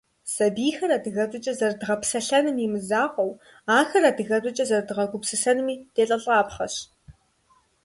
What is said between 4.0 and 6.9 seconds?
адыгэбзэкӀэ зэрыдгъэгупсысэнми делӀэлӀапхъэщ.